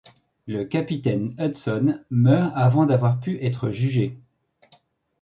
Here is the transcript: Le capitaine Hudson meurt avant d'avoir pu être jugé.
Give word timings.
Le 0.47 0.63
capitaine 0.63 1.35
Hudson 1.37 2.03
meurt 2.09 2.51
avant 2.55 2.87
d'avoir 2.87 3.19
pu 3.19 3.37
être 3.37 3.69
jugé. 3.69 4.17